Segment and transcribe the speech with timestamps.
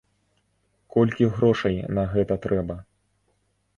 [0.95, 2.75] Колькі грошай на гэта трэба?